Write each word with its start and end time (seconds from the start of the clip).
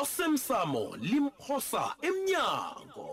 osemsamo 0.00 0.96
limphosa 0.96 1.94
emnyango. 2.02 3.08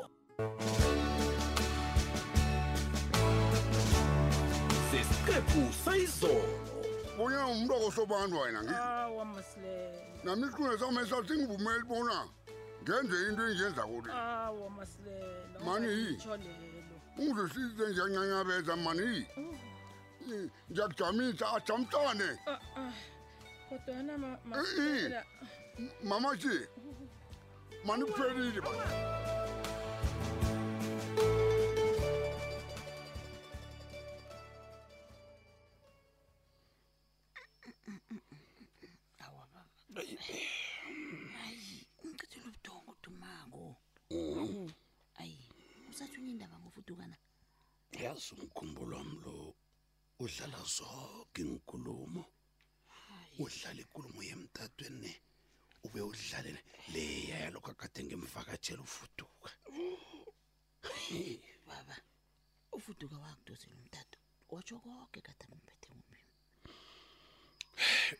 Sesiqephu 4.92 5.62
sayizolo. 5.84 6.70
Bonya 7.18 7.47
umntu 7.47 7.76
akosobantu 7.76 8.39
wena 8.39 8.60
awa 8.79 9.26
masileyo 9.26 10.00
nami 10.23 10.47
isiqunde 10.47 10.78
samehla 10.78 11.28
singivumeli 11.28 11.84
bona 11.84 12.18
ngenze 12.84 13.30
into 13.30 13.43
enjenza 13.48 13.84
kule 13.84 14.11
awa 14.14 14.70
masileyo 14.70 15.59
mani 15.66 16.18
ungizwisise 17.18 17.84
ngiyancancabeza 17.89 18.75
mani 18.75 19.27
ngiyakujamisa 20.71 21.46
ajamisane 21.55 22.30
ah, 22.48 22.59
ah. 22.77 22.91
kodwana 23.70 24.38
eh, 24.55 25.11
eh. 25.11 25.23
Na 25.80 25.86
Eh, 25.86 25.91
masilela. 25.91 26.04
Mama 26.09 26.36
ji. 26.36 26.55
Mani 27.86 28.04
kuphelile 28.05 28.62
bani. 28.62 28.80
ngicithela 42.05 42.48
ubudongo 42.50 42.91
udumako 42.91 43.64
Awu, 44.11 44.72
ayi 45.20 45.38
usathunye 45.89 46.31
indaba 46.34 46.55
ngofudukana 46.61 47.17
yazi 48.02 48.30
umkhumbulo 48.36 48.94
wami 48.98 49.16
lo 49.23 49.36
udlala 50.23 50.59
zonke 50.75 51.41
inkulumo 51.41 52.22
udlala 53.44 53.80
inkulumo 53.84 54.20
yemtatweni 54.30 55.11
udlale 56.09 56.52
leya 56.94 57.38
yalokho 57.44 57.72
akade 57.72 57.99
ngimvakatshela 58.04 58.81
ufuduka 58.88 59.50
baba 61.67 61.95
ufuduka 62.78 63.16
wakudosela 63.23 63.75
umtato. 63.75 64.17
Watsho 64.52 64.80
konke 64.83 65.20
kade 65.22 65.45
amphethe 65.45 65.88
kumbi 65.92 66.20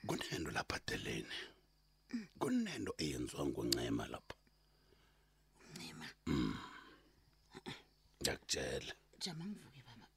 kunento 0.08 0.52
lapha 0.58 0.78
deleni 0.88 1.38
kunento 2.40 2.92
eyenziwa 3.04 3.44
ngoncema 3.50 4.06
lapha. 4.14 4.36
Ncema 5.72 6.08
ngiyakutshela. 8.22 8.94
Jama 9.24 9.44
ngivuke 9.46 9.82
baba. 9.88 10.08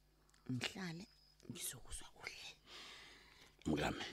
Ngihlale 0.51 1.05
ngizokuzwa 1.49 2.07
kuhle. 2.17 2.49
Mkami 3.65 4.05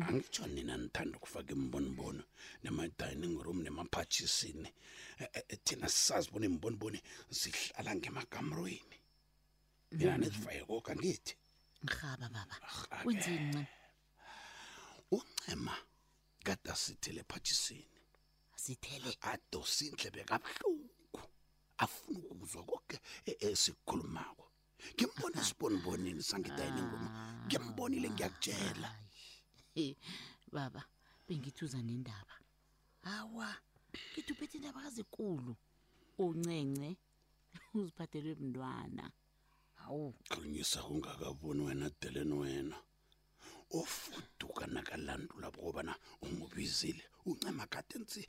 angitsho 0.00 0.46
nina 0.46 0.76
nithanda 0.76 1.16
ukufaka 1.18 1.52
imboniboni 1.52 2.22
nema-dining 2.64 3.42
room 3.42 3.62
nemaphathisini 3.62 4.72
Eh, 5.18 5.28
eh, 5.48 5.58
thina 5.64 5.88
sisazi 5.88 6.30
bona 6.30 6.46
imboniboni 6.46 7.02
zihlala 7.30 7.94
ngemakamrweni 7.94 8.96
mina 9.92 10.18
nizifaye 10.18 10.64
koke 10.64 10.92
angithi. 10.92 11.36
Ngihaba 11.84 12.28
baba. 12.28 12.56
Arhake. 12.62 13.06
wenzeni 13.08 13.48
ncema 13.48 13.66
uncema 15.10 15.76
kade 16.44 16.70
asithele 16.70 17.20
ephathisini 17.20 17.86
sithele 18.56 19.16
adosa 19.20 19.84
indlebe 19.84 20.24
kabuhlungu. 20.24 21.20
Afuna 21.78 22.18
ukuzwa 22.30 22.62
konke 22.64 22.98
e- 23.26 23.36
esikukhulumako 23.40 24.48
ngimbona 24.94 25.44
sibonibonini 25.44 26.22
sangidining 26.22 26.90
room. 26.90 27.08
Ngimbonile 27.46 28.10
ngiyakutshela 28.10 28.88
He, 29.74 29.96
baba 30.52 30.84
bengithuza 31.28 31.82
nendaba. 31.82 32.34
Hawa 33.02 33.56
ngithi 34.12 34.32
uphethe 34.32 34.56
indaba 34.58 34.82
kazikulu 34.82 35.56
uncence 36.18 36.96
uziphathelwe 37.74 38.34
mntwana. 38.34 39.04
Hawu 39.74 40.12
khulunyisa 40.30 40.82
kungakaboni 40.82 41.62
wena 41.62 41.90
deleni 42.00 42.34
wena. 42.34 42.76
Ofuduka 43.70 44.66
nakalandula 44.66 45.50
kobana 45.50 45.94
umubizile. 46.22 47.04
Uncema 47.26 47.66
kade 47.66 47.98
nsi 47.98 48.26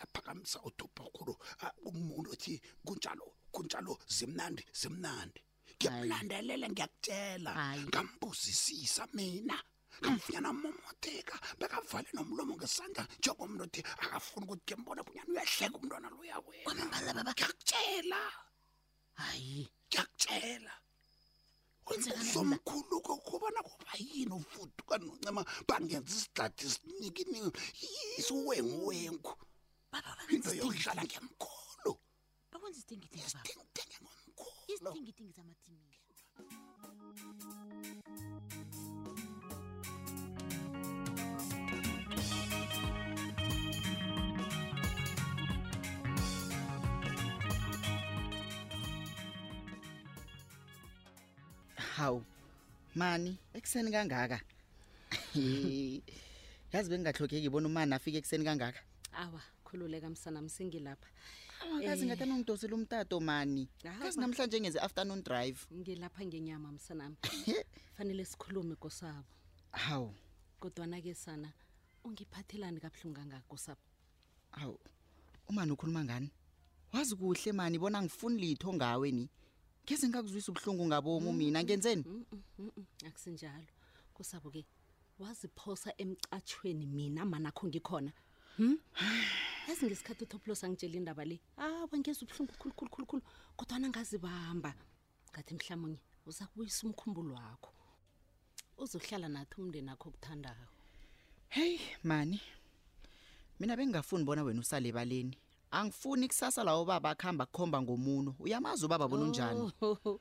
aphakamisa 0.00 0.62
uthuphakhulu 0.62 1.36
umuntu 1.84 2.30
othi 2.32 2.62
kunjalo 2.84 3.26
kunjalo 3.52 3.98
zimnandi 4.08 4.64
zimnandi. 4.80 5.40
Ngiyamlandelela 5.76 6.68
ngiyakutshela 6.70 7.50
ngambuzisisa 7.88 9.06
mina. 9.12 9.56
Ngamfunyana 10.00 10.52
momotheka 10.52 11.36
bekavale 11.58 12.08
nomlomo 12.14 12.54
ngesandla. 12.56 13.02
Njengomuntu 13.18 13.62
othi 13.64 13.80
akafuni 14.04 14.44
ukuthi 14.46 14.74
ngembona 14.74 15.02
bunyana 15.06 15.30
uyahleka 15.32 15.76
umntwana 15.78 16.08
loya 16.14 16.38
wena 16.46 16.64
kwamambala 16.64 17.10
baba. 17.14 17.32
Ngiyakutshela. 17.32 18.20
Hayi. 19.20 19.68
Ngiyakutshela. 19.88 20.72
Kwenzekani 21.84 22.24
na? 22.24 22.32
somkhulu 22.32 23.00
kokubana 23.02 23.60
kuba 23.62 23.92
yini 23.98 24.34
ufuduka 24.34 24.98
noncema 24.98 25.42
bangenza 25.68 26.14
isidadi 26.16 26.64
sinikini 26.70 27.40
isuwenguwengu 28.18 29.34
baba 29.92 30.22
into 30.30 30.54
yokudlala 30.54 31.02
ngemkhulu 31.04 31.92
bakwenza 32.50 32.78
isithengithenge 32.78 33.26
baba 33.26 33.40
isithengithenge 33.42 33.96
ngomkhulu. 34.02 34.68
Isithengithenge 34.72 35.32
zamathimini 35.36 35.92
hawu 52.02 52.24
mani 52.94 53.38
ekuseni 53.54 53.90
kangaka? 53.90 54.40
Yazi 56.72 56.90
bengingahlogeki 56.90 57.46
ibona 57.46 57.66
umani 57.68 57.94
afike 57.94 58.18
ekuseni 58.18 58.44
kangaka? 58.44 58.80
Awa 59.12 59.40
khululeka 59.64 60.10
msanami 60.10 60.50
singilapha 60.50 61.08
kazi 61.86 62.06
ngathi 62.06 62.22
anongidosela 62.22 62.74
umtato 62.74 63.20
mani. 63.20 63.68
Hawa. 63.84 63.98
kazi 63.98 64.20
namhlanje 64.20 64.60
ngenze 64.60 64.78
afternoon 64.80 65.22
drive. 65.22 65.58
Ngilapha 65.72 66.24
ngenyama 66.26 66.72
msanami. 66.72 67.16
Fanele 67.96 68.24
sikhulume 68.24 68.74
kosabo. 68.74 69.24
Hawu. 69.72 70.14
Kodwana-ke 70.60 71.14
sana 71.14 71.52
ungiphathelani 72.04 72.80
kabuhlungu 72.80 73.16
kangaka 73.16 73.44
kosabo 73.48 73.80
hawu 74.50 74.78
umani 75.48 75.72
ukhuluma 75.72 76.04
ngani? 76.04 76.30
Wazi 76.92 77.16
kuhle 77.16 77.52
mani 77.52 77.78
bona 77.78 78.02
ngifuni 78.02 78.40
litho 78.40 78.72
ngawe 78.74 79.10
ni 79.10 79.28
ngeze 79.84 80.08
ngakuzwisa 80.08 80.52
ubuhlungu 80.52 80.86
ngabomu 80.86 81.32
mina 81.32 81.62
ngenzeni? 81.64 82.04
Mm, 82.06 82.24
mm, 82.32 82.42
mm, 82.58 82.70
mm, 82.76 82.86
akusinjalo 83.06 83.70
kosabo-ke 84.14 84.64
waziphosa 85.18 85.90
emcatshweni 86.02 86.86
mina 86.86 87.24
manakho 87.24 87.66
ngikhona. 87.66 88.12
Hm 88.56 88.76
yazi 89.68 89.86
ngesikhathi 89.86 90.24
utoplos 90.24 90.64
angitshela 90.64 90.96
indaba 90.96 91.24
le 91.24 91.40
awa 91.56 91.98
ngeza 91.98 92.20
ubuhlungu 92.22 92.52
khulukhulukhulukhulu 92.58 93.22
kodwana 93.56 93.88
ngazibamba 93.88 94.74
ngathi 95.30 95.54
mhlamunye 95.54 96.00
uza 96.26 96.46
kubuyisa 96.46 96.86
umkhumbulo 96.86 97.34
wakho. 97.34 97.70
Uzohlala 98.78 99.28
nathi 99.28 99.54
umndeni 99.60 99.90
akho 99.90 100.08
okuthandako. 100.08 100.74
Heyi 101.48 101.80
mani. 102.04 102.40
Mina 103.58 103.76
bengingafuni 103.76 104.24
bona 104.24 104.42
wena 104.42 104.60
usale 104.60 104.88
ebaleni. 104.88 105.36
Angifuni 105.72 106.28
kusasa 106.28 106.64
lawo 106.64 106.84
baba 106.84 107.10
akuhamba 107.10 107.46
kukhomba 107.46 107.82
ngomuno 107.82 108.34
uyamazi 108.38 108.84
ubaba 108.84 109.08
bona 109.08 109.24
unjani? 109.24 109.72
Oh, 109.80 110.20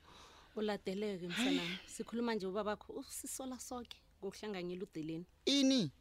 uladeleke 0.56 1.28
msanami 1.28 1.79
sikhuluma 1.85 2.35
nje 2.35 2.47
ubabakho. 2.47 2.94
Usisola 2.94 3.59
soke 3.59 3.97
ngokuhlanganyela 4.19 4.84
udeleni. 4.84 5.25
Ini? 5.45 5.91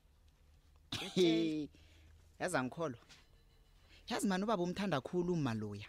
Yazi 2.38 2.56
angikholwa. 2.56 2.98
Yazi 4.08 4.26
mani 4.26 4.44
ubaba 4.44 4.62
umthanda 4.62 5.00
khulu 5.00 5.32
umaloya 5.32 5.86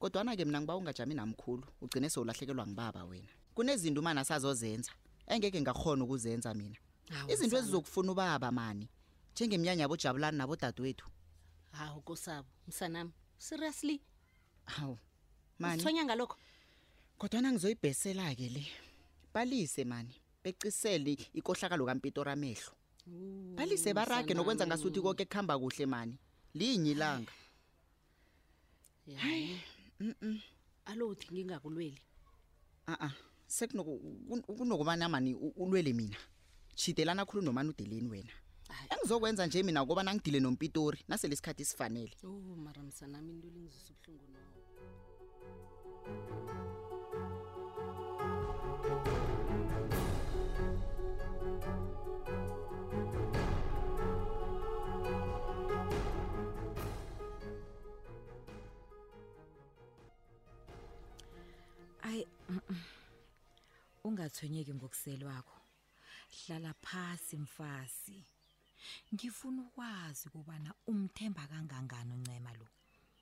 kodwana-ke 0.00 0.44
mina 0.44 0.60
ngiba 0.60 0.76
ungajami 0.76 1.14
namkhulu 1.14 1.64
ugcine 1.80 2.10
sewulahlekelwa 2.10 2.66
ngibaba 2.66 3.04
wena. 3.04 3.28
Kunezinto 3.54 4.00
umani 4.00 4.20
asazozenza 4.20 4.92
engeke 5.26 5.60
ngakhona 5.60 6.04
ukuzenza 6.04 6.54
mina. 6.54 6.76
Izinto 7.28 7.56
ezizokufuna 7.56 8.12
ubaba 8.12 8.50
mani 8.50 8.88
njengemnyanya 9.32 9.82
yabojabulani 9.82 10.38
nabodadewethu. 10.38 11.06
Hawu 11.72 12.00
kosabo 12.00 12.48
msanami 12.68 13.10
seriously? 13.38 14.00
Hawu 14.64 14.98
mani? 15.58 15.74
Usithonya 15.76 16.04
ngalokho? 16.04 16.36
Kodwana 17.18 17.52
ngizoyibhesela-ke 17.52 18.48
le. 18.48 18.66
Balise 19.34 19.84
mani 19.84 20.14
becisele 20.44 21.16
ikohlakalo 21.34 21.86
kampitora 21.86 22.32
amehlo. 22.32 22.72
Balise 23.56 23.94
barage 23.94 24.34
nokwenza 24.34 24.66
ngasuthi 24.66 25.00
konke 25.00 25.24
kuhamba 25.24 25.58
kuhle 25.58 25.86
mani. 25.86 26.18
Linye 26.54 26.90
ilanga. 26.90 27.32
Hayi 29.16 29.60
alo 30.86 31.08
uthi 31.08 31.28
ngingakulweli. 31.34 31.98
A-a 32.86 33.10
sekunokubana 33.46 35.08
mani 35.08 35.34
u- 35.34 35.54
ulwele 35.56 35.92
mina. 35.92 36.16
Chidelana 36.74 37.24
khulu 37.26 37.42
nomani 37.42 37.68
udeleni 37.70 38.08
wena. 38.08 38.32
Engizokwenza 38.92 39.46
nje 39.46 39.62
mina 39.62 39.84
ngoba 39.84 40.02
nangidile 40.02 40.40
nompitori 40.40 40.98
nasele 41.08 41.34
isikhathi 41.34 41.64
sifanele 41.64 42.12
oh 42.24 42.56
mara 42.56 42.82
msanami 42.82 43.32
into 43.32 43.48
lingizisa 43.48 43.92
ubuhlungu 43.92 44.26
no 44.32 44.38
Ay 62.02 62.26
ungathwenyeki 64.04 64.74
ngokuselwakho. 64.74 65.58
Hlala 66.30 66.74
phasi 66.82 67.36
mfasi. 67.36 68.31
Ngifuna 69.14 69.62
ukwazi 69.62 70.28
kubana 70.28 70.74
umthemba 70.86 71.46
kangangani 71.46 72.12
uncema 72.12 72.52
lo. 72.54 72.66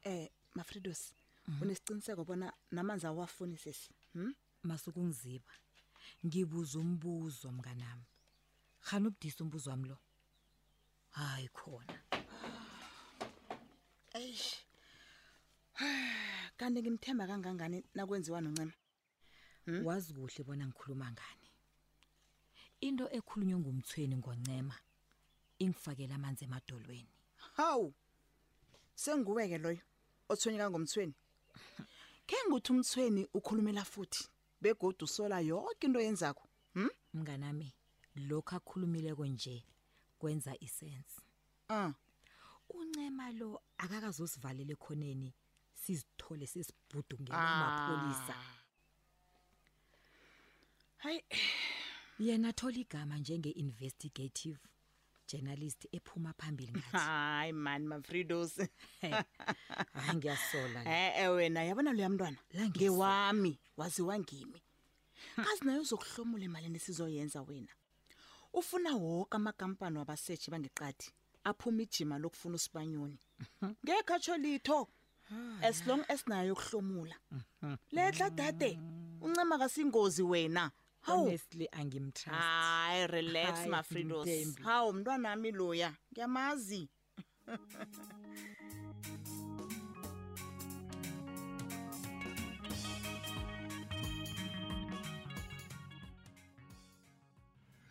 Eh 0.02 0.30
Mafridos 0.54 1.14
unesiciniseko 1.60 2.24
bona 2.24 2.52
namanzi 2.70 3.06
awafuni 3.06 3.56
sisi. 3.56 3.90
Hm? 4.12 4.32
Masukungiziba. 4.62 5.52
Ngibuza 6.26 6.78
umbuzo 6.78 7.52
mnganami. 7.52 8.06
Khana 8.80 9.08
ubudisa 9.08 9.44
umbuzo 9.44 9.70
wami 9.70 9.88
lo. 9.88 9.98
Hayi 11.10 11.48
khona. 11.48 11.98
Eish. 14.14 14.56
Kanti 16.58 16.82
ngimthemba 16.82 17.26
kangangani 17.26 17.84
nakwenziwa 17.94 18.40
noncema? 18.40 18.72
Wazi 19.84 20.14
kuhle 20.14 20.44
bona 20.44 20.66
ngikhuluma 20.66 21.12
ngani. 21.12 21.48
Into 22.80 23.08
ekhulunywa 23.12 23.58
ngumthweni 23.60 24.16
ngoncema 24.16 24.74
ingifakela 25.64 26.14
amanzi 26.14 26.44
emadolweni. 26.44 27.08
Hawu. 27.56 27.94
Senguweke 28.94 29.58
loyo 29.58 29.80
othonyeka 30.28 30.70
ngomthweni. 30.70 31.14
Ke 32.26 32.36
nguthi 32.48 32.72
umthweni 32.72 33.22
ukhulumela 33.34 33.84
futhi 33.84 34.28
begodu 34.60 35.06
sola 35.06 35.40
yonke 35.40 35.86
into 35.86 36.00
yenzako. 36.00 36.48
Hm? 36.74 36.88
Mnganami 37.14 37.72
lokho 38.16 38.56
akhulumileko 38.56 39.26
nje 39.26 39.64
kwenza 40.18 40.54
isense. 40.60 41.20
Ah. 41.68 41.92
Uncema 42.68 43.32
lo 43.32 43.62
akakazosivalela 43.78 44.72
ekhoneni 44.72 45.34
sizithole 45.74 46.46
sesibhudungela 46.46 47.38
Ah. 47.38 47.54
amapholisa. 47.54 48.34
Hayi 50.98 51.24
Yena 52.18 52.52
thola 52.52 52.76
igama 52.76 53.18
njenge 53.18 53.50
investigative 53.50 54.58
journalist 55.32 55.86
ephuma 55.92 56.32
phambili 56.32 56.72
ngathi. 56.72 56.96
hayi 56.96 57.52
man 57.52 57.86
Mafridos. 57.86 58.56
Hayi 59.00 60.16
ngiyasola. 60.16 60.84
la. 60.84 61.06
Eh 61.08 61.22
eh 61.24 61.32
wena 61.32 61.62
yabona 61.64 61.92
lo 61.92 62.02
yamntwana 62.02 62.36
ngewami 62.76 63.58
waziwa 63.76 64.18
ngimi 64.18 64.62
kazi 65.44 65.64
nayo 65.64 65.80
uzokuhlomula 65.80 66.44
imali 66.44 66.68
nesizoyenza 66.68 67.42
wena? 67.42 67.72
Ufuna 68.52 68.94
wonke 68.96 69.36
amakampani 69.36 69.98
wabaseshi 69.98 70.50
bangeqadi 70.50 71.06
aphuma 71.44 71.82
ijima 71.82 72.18
lokufuna 72.18 72.54
usibanyoni. 72.56 73.18
Ngekhatsho 73.84 74.36
litho 74.36 74.88
as 75.62 75.86
long 75.86 76.02
as 76.08 76.26
nayo 76.26 76.48
yokuhlomula 76.48 77.14
letla 77.92 78.30
dade 78.30 78.78
uncema 79.20 79.58
kasingozi 79.58 80.22
wena. 80.22 80.70
Honestly 81.06 81.68
angimtrust. 81.72 82.38
hayi 82.38 83.06
relax 83.06 83.66
mafridos 83.66 84.28
hawu 84.62 84.92
mntwana 84.92 85.28
wami 85.28 85.50
loya 85.52 85.94
ngiyamazi 86.12 86.88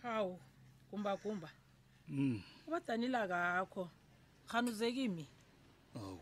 hawu 0.03 0.39
kumba 0.91 1.17
kumba 1.17 1.50
Mm. 2.11 2.41
ubadanila 2.67 3.27
kakho 3.27 3.89
khanuzekimi 4.47 5.27
Awu. 5.95 6.19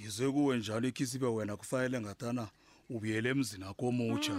Ngize 0.00 0.30
kuwe 0.30 0.58
njalo 0.58 0.88
ikhisibe 0.88 1.26
wena 1.26 1.56
kufanele 1.56 2.00
ngathana 2.00 2.48
ubuyele 2.90 3.28
emzini 3.30 3.64
akho 3.64 3.88
omutsha. 3.88 4.32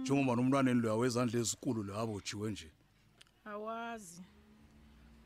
Njengoba 0.00 0.36
nomntwaneni 0.36 0.80
lo 0.80 0.98
wezandla 0.98 1.40
ezikulu 1.40 1.82
lo 1.82 1.92
abojiwe 2.00 2.50
nje. 2.50 2.70
awazi 3.44 4.22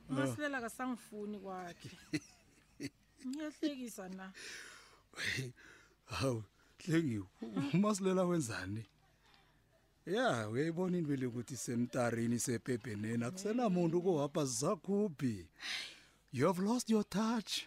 umasilela 0.09 0.61
kasangifuni 0.61 1.38
kwakhe 1.38 1.91
ngiyahlekisa 3.26 4.09
na 4.09 4.32
Hawu, 6.05 6.43
hlengi 6.79 7.23
umasilela 7.75 8.25
wenzani? 8.25 8.85
Ya, 10.06 10.49
uyayibona 10.49 10.99
into 10.99 11.17
le 11.17 11.27
ukuthi 11.27 11.56
semtarini 11.56 12.38
sephepeneni 12.38 13.25
akusenamuntu 13.25 14.03
kohapha 14.03 14.44
zakhuphi. 14.44 15.47
You 16.32 16.47
have 16.47 16.59
lost 16.59 16.91
your 16.91 17.05
touch. 17.05 17.65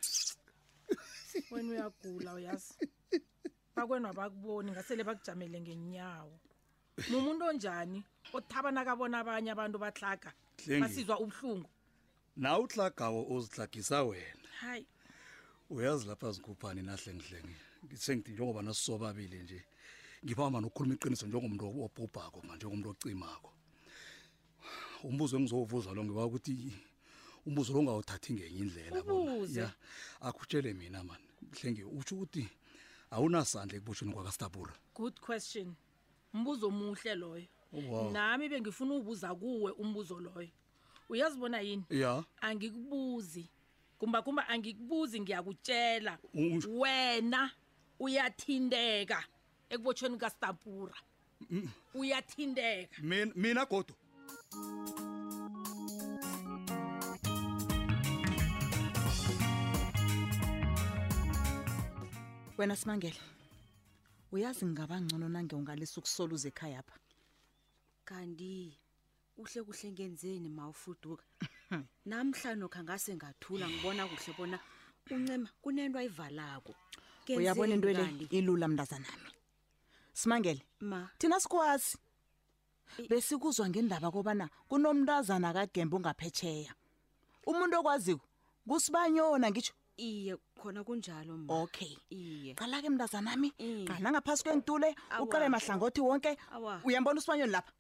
wena 1.52 1.72
uyagula 1.72 2.34
uyazi 2.34 2.74
bakwenwa 3.76 4.14
bakuboni 4.14 4.72
ngasele 4.72 5.04
bakujamele 5.04 5.62
ngenyawo 5.62 6.40
mumuntu 7.10 7.46
onjani 7.46 8.04
othaba 8.34 8.72
nakabona 8.72 9.20
abanye 9.20 9.52
abantu 9.52 9.78
bahlaga 9.80 10.34
Hlengi. 10.64 10.82
basizwa 10.82 11.20
ubuhlungu. 11.20 11.70
Na 12.38 12.60
uhlagawo 12.60 13.22
ozihlagisa 13.34 14.04
wena. 14.04 14.48
hayi. 14.60 14.86
Uyazi 15.70 16.08
lapha 16.08 16.32
zikhuphani 16.32 16.82
nahle 16.82 17.14
ngihlenge. 17.14 17.56
Ngisengithi 17.86 18.32
njengoba 18.32 18.62
nasisobabili 18.62 19.40
nje 19.44 19.64
ngibamba 20.26 20.62
nokukhuluma 20.62 20.96
iqiniso 20.96 21.28
njengomuntu 21.28 21.66
obhubhako 21.86 22.42
manje 22.42 22.66
njengomuntu 22.66 22.90
ocimako. 22.90 23.52
Umbuzo 25.04 25.38
engizowuvuza 25.38 25.94
lo 25.94 26.04
ngiba 26.04 26.26
ukuthi 26.26 26.74
umbuzo 27.46 27.74
lo 27.74 27.80
ungawuthathi 27.80 28.34
ngenye 28.34 28.60
indlela 28.60 29.00
ya 29.54 29.70
akutshele 30.28 30.74
mina 30.74 31.04
man 31.04 31.22
hlenge 31.54 31.84
utsho 31.86 32.16
ukuthi 32.16 32.44
awunasandla 33.12 33.78
ekubotshweni 33.78 34.14
kwakastabura. 34.14 34.74
Good 34.96 35.22
question 35.22 35.76
mbuzo 36.34 36.68
omuhle 36.68 37.16
loyo. 37.16 37.48
Wow. 37.74 38.12
nami 38.12 38.50
bengifuna 38.50 38.94
ubuza 38.94 39.36
kuwe 39.36 39.72
umbuzo 39.72 40.20
loyo. 40.20 40.50
Uyazibona 41.10 41.60
yini? 41.62 41.84
Ya. 41.90 42.24
Angikubuzi. 42.42 43.50
Kumba 44.00 44.22
kumba 44.22 44.48
angikubuzi 44.48 45.20
ngiyakutshela. 45.22 46.18
Wena 46.68 47.52
uyathindeka 48.00 49.24
ekubotshweni 49.70 50.18
kastapura 50.18 50.96
uyathindeka. 51.94 53.02
Mina 53.02 53.32
mina 53.36 53.66
godo 53.66 53.94
wena 62.58 62.76
simangele 62.76 63.20
uyazi 64.32 64.66
ngingaba 64.66 65.02
ngcono 65.02 65.30
nange 65.30 65.56
ungalisa 65.56 66.00
ukusoluza 66.00 66.48
ekhaya 66.48 66.80
apha? 66.80 66.96
Kanti 68.06 68.78
uhle 69.38 69.64
kuhle 69.64 69.92
ngenzeni 69.92 70.50
mawufuduka 70.50 71.24
namhla 72.10 72.56
nokho 72.56 72.80
angase 72.80 73.16
ngathula 73.16 73.70
ngibona 73.70 74.08
kuhle 74.08 74.32
bona 74.38 74.58
uncema 75.12 75.50
kunento 75.62 76.00
ayivalako. 76.00 76.74
Uyabona 77.30 77.74
into 77.76 77.88
le? 77.92 78.28
ilula 78.32 78.68
mntazanami 78.68 79.32
simangele 80.14 80.64
ma. 80.80 81.10
thina 81.18 81.40
sikwazi. 81.40 81.98
Besikuzwa 83.10 83.70
ngendaba 83.70 84.12
kobana 84.12 84.50
kunomntazana 84.70 85.54
kagembe 85.54 85.96
ungaphetsheya 85.96 86.74
umuntu 87.46 87.76
okwaziko 87.80 88.26
kusibanyona 88.68 89.52
ngitsho 89.52 89.74
iye 89.98 90.38
khona 90.60 90.84
kunjalo 90.84 91.38
ma. 91.38 91.54
Okay. 91.64 91.98
Iye. 92.10 92.54
Qala-ke 92.56 92.90
mntazanami 92.90 93.54
Mm. 93.60 93.86
qala 93.88 94.12
ngaphasi 94.12 94.44
kwentule 94.44 94.96
uqale 95.22 95.50
mahlangothi 95.50 96.02
wonke. 96.02 96.38
Uyambona 96.86 97.18
usibanyoni 97.20 97.52
lapha? 97.52 97.72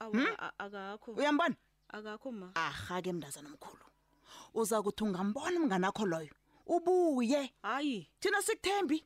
A- 0.00 0.52
akakho. 0.58 1.12
Uyambona? 1.12 1.54
Akakho 1.88 2.32
ma. 2.32 2.50
Aha-ke 2.54 3.12
mntazana 3.12 3.48
omkhulu 3.50 3.84
uza 4.54 4.82
kuthi 4.82 5.04
ungambona 5.04 5.60
umnganakho 5.60 6.06
loyo. 6.06 6.34
Ubuye. 6.66 7.52
Hayi. 7.62 8.08
Thina 8.20 8.42
sikuthembi. 8.42 9.04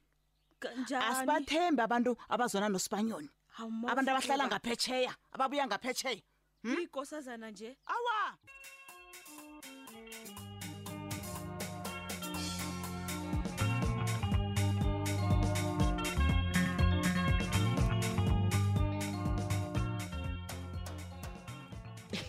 Asibathembi 1.00 1.82
abantu 1.82 2.16
abazona 2.28 2.68
nosibanyoni. 2.68 3.28
Ma 3.58 3.92
abantu 3.92 4.10
abahlala 4.10 4.46
ngaphetsheya 4.46 5.14
ababuya 5.32 5.66
ngaphetsheya 5.66 6.20
ikosazana 6.82 7.50
nje. 7.50 7.76
Awa 7.86 8.36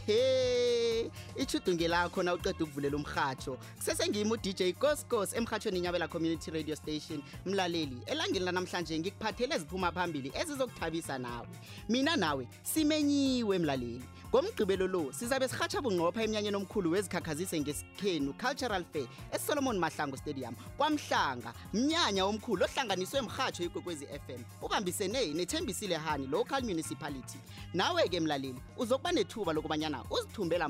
Hey! 0.06 1.10
Ichudunge 1.38 1.88
lakho 1.88 2.24
na 2.24 2.34
uqeda 2.34 2.64
ukuvulela 2.64 2.98
umhatsho 2.98 3.58
kusesengima 3.78 4.34
uDJ 4.34 4.74
Goskos 4.80 5.34
emrhatshweni 5.34 5.78
inyabela 5.78 6.08
Community 6.08 6.52
Radio 6.52 6.76
Station. 6.76 7.24
Mlaleli 7.46 7.98
elangeni 8.06 8.46
lanamhlanje 8.46 9.00
ngikuphathele 9.00 9.56
eziphuma 9.56 9.92
phambili 9.92 10.32
ezizokuthabisa 10.36 11.18
nawe. 11.18 11.48
Mina 11.90 12.16
nawe 12.16 12.48
simenyiwe 12.64 13.60
mlaleli. 13.60 14.04
Ngomgqibelo 14.30 14.88
lo 14.88 15.12
sizabe 15.14 15.48
sirhatsha 15.48 15.82
bunqopha 15.82 16.24
emnyanyeni 16.24 16.58
omkhulu 16.58 16.92
wezikhakhazise 16.92 17.60
ngesikhenu 17.62 18.34
cultural 18.34 18.84
fair 18.94 19.08
esolomon 19.32 19.80
mahlango 19.80 20.18
stadium 20.18 20.56
kwamhlanga 20.78 21.54
mnyanya 21.74 22.26
omkhulu 22.26 22.66
ohlanganiswe 22.66 23.22
mrhatsho 23.22 23.64
ikwekwezi 23.64 24.06
fm 24.06 24.42
ubambisene 24.62 25.34
nethembisile 25.34 25.96
hani 25.96 26.28
local 26.28 26.62
municipality. 26.64 27.40
Nawe-ke 27.74 28.20
mlaleli 28.20 28.62
uzokuba 28.78 29.12
nethuba 29.12 29.54
lokubanyana 29.54 30.04
uzithumbela 30.12 30.70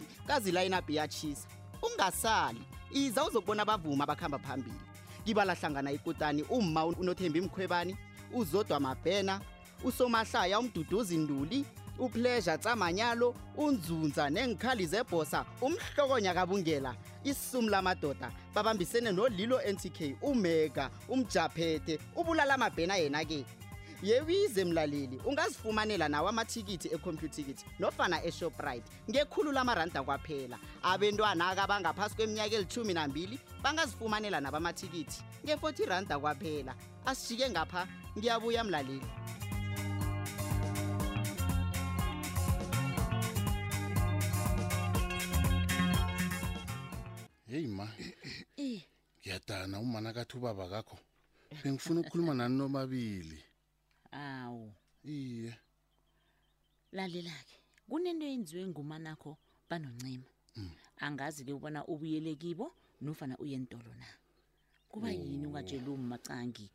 amathikithi 0.00 0.26
kazilayinabhi 0.26 0.96
yachisa 0.96 1.48
ungasali 1.82 2.60
iza 2.90 3.24
uzokubona 3.24 3.62
abavuma 3.62 4.04
abakuhamba 4.04 4.38
phambili. 4.38 4.80
Kibala 5.24 5.54
hlangana 5.54 5.92
ikutani 5.92 6.42
umma 6.42 6.86
unothembi 6.86 7.40
mkhwebani 7.40 7.96
uzodwa 8.32 8.80
mabhena 8.80 9.40
usomahlaya 9.84 10.58
umduduzi 10.58 11.16
nduli 11.16 11.64
upleasure 11.98 12.58
tsamanyalo 12.58 13.34
unzunza 13.56 14.30
nengikhali 14.30 14.86
zebhosa 14.86 15.44
umhlokonya 15.60 16.34
kabungela 16.34 16.94
isumu 17.24 17.68
lamadoda 17.68 18.32
babambisene 18.54 19.12
nolilo 19.12 19.60
ntk 19.72 20.16
umega 20.22 20.90
umjaphethe 21.08 21.98
ubulala 22.16 22.54
amabhena 22.54 22.96
yena-ke. 22.96 23.44
Yewize 24.02 24.64
mlaleli 24.64 25.20
ungazifumanela 25.24 26.08
nawo 26.08 26.28
amathikithi 26.28 26.88
ecomputikit 26.94 27.64
nofana 27.78 28.24
eshoprite. 28.24 28.90
Ngekhulu 29.10 29.52
lamaranda 29.52 30.02
kwaphela. 30.02 30.58
Abentwana-ke 30.82 31.60
abangaphasi 31.60 32.16
kweminyaka 32.16 32.54
elithumi 32.56 32.94
nambili 32.94 33.38
bangazifumanela 33.62 34.40
nabo 34.40 34.56
amathikithi. 34.56 35.22
Nge-40 35.44 35.88
randa 35.88 36.18
kwaphela. 36.18 36.74
Asijike 37.06 37.50
ngapha. 37.50 37.86
Ngiyabuya 38.18 38.64
mlaleli. 38.64 39.06
Heyi 47.46 47.66
ma. 47.66 47.88
Ngiyadana 49.20 49.80
umana 49.80 50.12
kathi 50.12 50.36
ubaba 50.36 50.68
kakho. 50.68 50.98
Bengifuna 51.64 52.00
ukukhuluma 52.00 52.34
nani 52.34 52.56
nobabili. 52.56 53.44
Iye. 55.04 55.54
Lalela-ke 56.92 57.56
kunento 57.88 58.26
eyenziwe 58.26 58.66
ngumanakho 58.66 59.38
banoncema 59.70 60.28
angazi-ke 61.00 61.52
ubona 61.52 61.80
ubuyele 61.86 62.34
kibo 62.34 62.74
nofana 63.00 63.38
uye 63.38 63.54
entolo 63.54 63.94
na. 63.94 64.06
Kuba 64.88 65.10
yini 65.10 65.46
ungatsheli 65.46 65.88
umacangi 65.88 66.70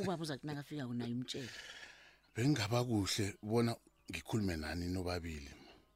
ubaba 0.00 0.22
uza 0.22 0.34
kuthi 0.34 0.46
nakafika 0.46 0.84
naye 0.94 1.12
umtshele 1.12 1.50
bengingaba 2.34 2.84
kuhle 2.84 3.34
bona 3.42 3.76
ngikhulume 4.10 4.56
nani 4.56 4.88
nobabili 4.88 5.50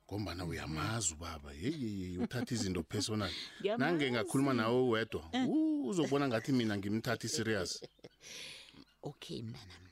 ngombana 0.06 0.44
uyamazi 0.44 1.14
ubaba. 1.14 1.52
Yeyeye 1.52 2.18
uthatha 2.18 2.54
izinto 2.54 2.82
personal 2.82 3.32
nange 3.78 4.10
ngakhuluma 4.10 4.52
nawe 4.54 4.88
wedwa 4.92 5.22
uh, 5.32 5.88
uzobona 5.88 6.28
ngathi 6.28 6.52
mina 6.52 6.76
ngimthathi 6.76 7.28
serious. 7.28 7.70
Okay 9.02 9.42
mnanami 9.42 9.85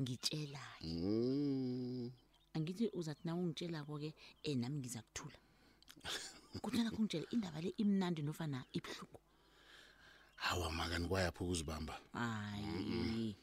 ngitshela 0.00 0.60
Mm. 0.80 2.10
angithi 2.54 2.90
uzathi 2.92 3.22
na 3.24 3.34
ungitshelako-ke 3.34 4.14
um 4.48 4.60
nami 4.60 4.78
ngiza 4.78 5.02
kuthula 5.02 5.38
kuthi 6.62 6.82
nakho 6.82 6.96
ungitshele 6.96 7.26
indaba 7.30 7.60
le 7.60 7.74
imnandi 7.76 8.22
nofana 8.22 8.64
ibuhlungu. 8.72 9.20
Hawa 10.36 10.70
makani 10.72 11.08
kwayaphi 11.08 11.44
ukuzibamba? 11.44 12.00
Hayi 12.12 13.36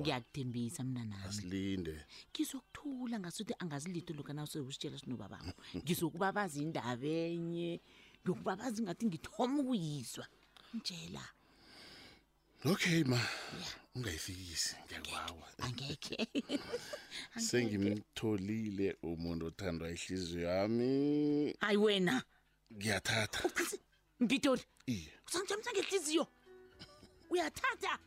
ngiyakuthembisa 0.00 0.84
mnanami 0.84 1.24
asilinde. 1.24 2.04
Ngizokuthula 2.30 3.20
ngasuthi 3.20 3.54
angazilito 3.58 4.14
lokhu 4.14 4.32
nawusewusitshela 4.32 4.98
sinobababo 4.98 5.52
ngizokubabaza 5.76 6.60
indaba 6.60 7.06
enye 7.06 7.80
ngiyokubabaza 8.22 8.82
ngathi 8.82 9.06
ngithoma 9.06 9.58
ukuyizwa. 9.62 10.26
Mtshela 10.74 11.24
okay 12.64 13.04
ma. 13.04 13.20
Ungayifikisi. 13.94 14.76
Ngiyakwawa. 14.86 15.48
Angekhe 15.58 16.28
sengimtholile 17.48 18.96
umuntu 19.02 19.46
othandwa 19.46 19.90
ihliziyo 19.90 20.48
yami. 20.48 21.56
Hayi 21.60 21.76
wena. 21.76 22.22
Ngiyathatha. 22.72 23.50
Mpitoli 24.20 24.62
iye. 24.86 25.12
Usangijamisa 25.26 25.72
ngehliziyo. 25.72 26.26
Uyathatha 27.30 27.98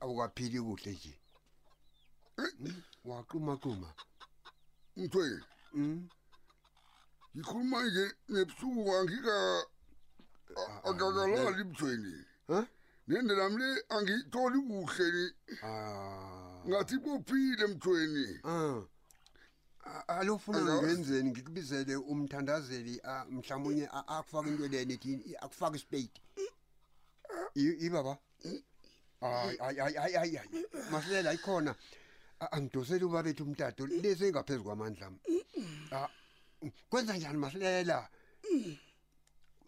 awukaphili 0.00 0.60
kuhle 0.60 0.92
nje. 0.92 1.14
Waqumaquma. 3.04 3.94
Mthweni 4.96 5.40
mm. 5.74 6.08
ngikhuluma 7.36 7.82
nje 7.82 8.14
nebusuku 8.28 8.96
angika 8.96 9.34
ah, 10.56 10.60
ah, 10.60 10.90
akakalali 10.90 11.60
ah, 11.60 11.64
mthweni. 11.64 12.24
nende 13.08 13.34
lami 13.34 13.56
le 13.56 13.84
angiyitholi 13.88 14.58
kuhle 14.68 15.12
ni. 15.12 15.30
Ngathi 16.68 16.98
bophile 16.98 17.66
mthweni. 17.66 18.40
Alofuna 20.08 20.82
ngenzeni? 20.82 21.30
Ngikubizele 21.30 21.96
umthandazeli 21.96 23.00
mhlawumunye 23.30 23.88
akufaka 23.92 24.48
into 24.48 24.68
lenithi 24.68 25.36
akufaka 25.40 25.76
isipeyiti 25.76 26.20
eh? 26.36 27.82
ibaba? 27.82 28.18
Eh? 28.44 28.62
Ay 29.22 29.56
ay 29.80 30.16
ay. 30.16 30.36
ay. 30.38 30.48
Masilela 30.90 31.30
ayikhona. 31.30 31.74
A- 32.40 32.52
Angidoseli 32.52 33.04
ubabethu 33.04 33.44
umtato 33.44 33.86
lesi 33.86 34.24
engaphezulu 34.24 34.64
kwamandla. 34.64 35.12
Ah. 35.92 36.08
Kwenza 36.90 37.16
njani 37.16 37.38
masilela? 37.38 38.08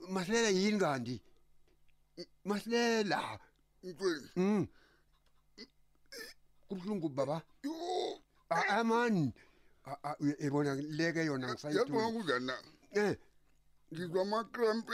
Masilela 0.08 0.48
yini 0.48 0.78
kanti? 0.78 1.22
Masilela. 2.44 3.38
mthweni 3.82 4.28
Mm. 4.36 4.66
Kubhlungu 6.68 7.08
baba. 7.08 7.42
Ah 8.50 8.84
man. 8.84 9.32
Ah 9.86 10.14
ebona 10.38 10.74
leke 10.74 11.24
yona 11.24 11.46
yabona 11.46 11.52
ngisayithola. 11.54 12.12
kunjani 12.12 12.46
na 12.46 12.54
Eh. 12.94 13.16
Ngizwa 13.94 14.22
amacramp 14.22 14.86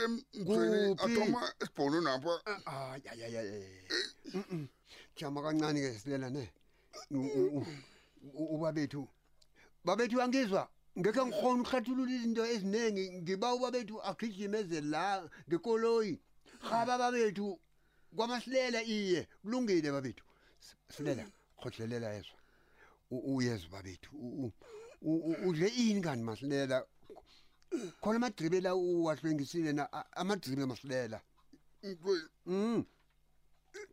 Kuphi? 0.45 0.93
athoma 1.03 1.53
esibhono 1.59 2.01
napha 2.01 2.41
Ah 2.65 2.97
ya 3.03 3.13
ya 3.13 3.27
ya. 3.27 3.41
Mhm. 4.33 4.67
Jama 5.15 5.41
kancane 5.41 5.81
ke 5.81 5.99
silela 5.99 6.29
ne. 6.29 6.51
Ubabethu. 8.35 9.07
Babethu 9.85 10.21
angizwa. 10.21 10.69
Ngeke 10.99 11.25
ngikhona 11.25 11.61
ukuhlathulula 11.61 12.11
izinto 12.11 12.45
eziningi 12.45 13.11
ngiba 13.21 13.53
ubabethu 13.55 14.01
agijimeze 14.03 14.81
la 14.81 15.29
ngekoloyi. 15.49 16.19
Khaba 16.61 16.97
babethu 16.97 17.59
kwamasilela 18.15 18.83
iye 18.83 19.27
kulungile 19.41 19.91
babethu. 19.91 20.23
Silela 20.89 21.25
khohlelela 21.57 22.13
yezwa. 22.13 22.37
Uyezwa 23.09 23.69
babethu. 23.69 24.11
Udle 25.01 25.67
ini 25.67 26.01
kanti 26.01 26.23
masilela? 26.23 26.85
Khona 28.01 28.15
amadribela 28.17 28.75
uwahlwengisile 28.75 29.73
na? 29.73 29.87
Amadribe 30.13 30.65
masilela. 30.65 31.21
Mm. 32.45 32.85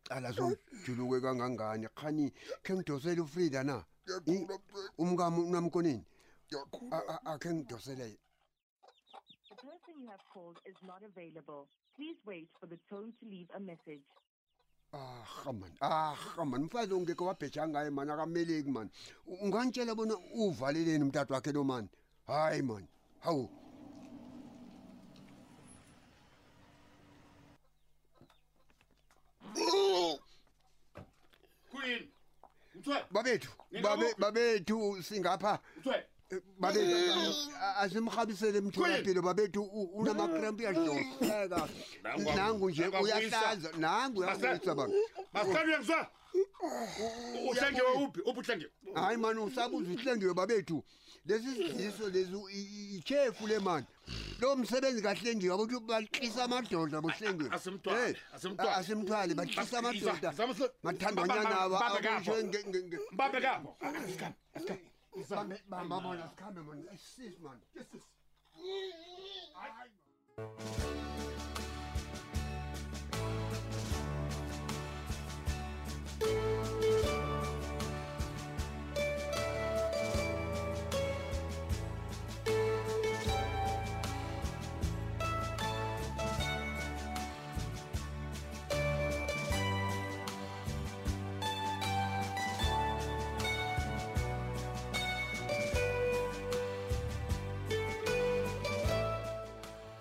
Ala 0.09 0.33
so 0.33 0.51
juluke 0.85 1.21
kangangani? 1.21 1.87
Khani 1.95 2.31
ke 2.63 2.73
ngidosele 2.73 3.21
uFrida 3.21 3.63
na? 3.63 3.83
Umkami 4.97 5.39
unamkonini 5.43 6.03
akhe 7.25 7.53
ngidosele 7.53 8.17
The 9.49 9.55
person 9.55 10.01
you 10.01 10.09
have 10.09 10.23
called 10.33 10.57
is 10.65 10.75
not 10.85 11.01
available. 11.03 11.67
Please 11.95 12.17
wait 12.25 12.49
for 12.59 12.67
the 12.67 12.77
tone 12.89 13.13
to 13.19 13.25
leave 13.29 13.47
a 13.55 13.59
message. 13.59 14.03
ah 14.93 15.51
man. 15.51 15.71
Ah 15.81 16.15
man. 16.45 16.63
Mfazi 16.63 16.93
ongeke 16.93 17.23
wabheja 17.23 17.67
ngaye 17.67 17.89
man. 17.89 18.09
Akameleki 18.09 18.69
man. 18.69 18.89
U- 19.25 19.37
ungantshela 19.45 19.95
bona 19.95 20.15
uvaleleni 20.35 21.03
umntatu 21.03 21.33
wakhe 21.33 21.51
lo 21.51 21.63
man? 21.63 21.89
Hayi 22.27 22.61
man. 22.61 22.87
Hawu 23.19 23.49
kuyini 31.71 32.09
babethu 33.11 33.49
babethu 34.17 35.03
singapha. 35.03 35.59
Eh, 36.31 36.41
babethu 36.59 37.51
asimrhabisele 37.77 38.57
emtholapilo 38.57 39.21
babethu 39.21 39.63
unamakrampi 39.93 40.63
uyadloseka 40.63 41.69
nangu 42.35 42.69
nje 42.69 42.87
uyahlaza 42.87 43.71
nangu 43.77 44.19
uyahlusa 44.19 44.75
bantu 44.75 44.95
uhlengewe 47.49 47.91
uphi? 47.91 48.21
Uphi 48.21 48.39
uhlengewe 48.39 48.71
hayi 48.95 49.17
mani 49.17 49.39
usabuza 49.39 49.91
uhlengewe 49.91 50.33
babethu 50.33 50.83
lesi 51.25 51.55
siziso 51.55 52.09
lesi 52.09 52.37
ichefu 52.97 53.47
le 53.47 53.59
manje 53.59 53.87
lo 54.39 54.55
msebenzi 54.55 55.01
kahlenjiwe 55.01 55.55
ukuthi 55.55 55.79
bahlisa 55.79 56.43
amadoda 56.43 57.01
bohlenjiwe 57.01 57.49
asimthwale 58.75 59.33
bahlisa 59.33 59.79
amadoda. 59.79 60.33
Mathandanyana 60.83 61.59
aba 61.59 61.79
babekapho 63.11 63.65
bamba 65.69 65.99
bona 65.99 66.27
sikhambe 66.29 66.61
mona 66.61 66.97
sis 66.97 67.39
manje 67.43 67.65